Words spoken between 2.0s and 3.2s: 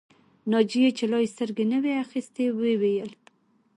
اخيستې وویل